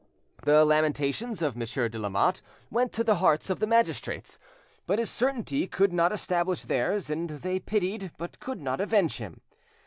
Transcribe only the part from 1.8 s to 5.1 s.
de Lamotte went to the hearts of the magistrates, but